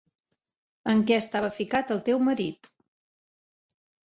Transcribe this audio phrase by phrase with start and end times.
[0.93, 2.71] En què estava ficat el teu marit.